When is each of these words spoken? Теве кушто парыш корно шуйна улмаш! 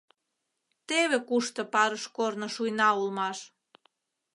Теве 0.87 1.17
кушто 1.29 1.61
парыш 1.73 2.03
корно 2.15 2.47
шуйна 2.55 2.89
улмаш! 2.99 3.39